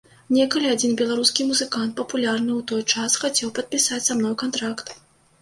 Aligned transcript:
Некалі 0.35 0.69
адзін 0.75 0.95
беларускі 1.01 1.45
музыкант, 1.49 1.91
папулярны 1.99 2.51
ў 2.59 2.67
той 2.73 2.81
час, 2.97 3.19
хацеў 3.27 3.53
падпісаць 3.61 4.03
са 4.09 4.19
мной 4.21 4.35
кантракт. 4.45 4.93